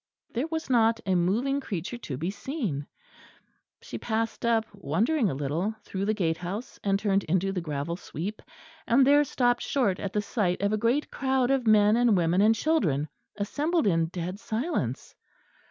[0.33, 2.87] There was not a moving creature to be seen.
[3.83, 8.41] She passed up, wondering a little, through the gatehouse, and turned into the gravel sweep;
[8.87, 12.41] and there stopped short at the sight of a great crowd of men and women
[12.41, 15.13] and children, assembled in dead silence.